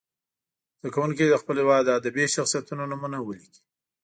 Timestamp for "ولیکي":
3.21-3.61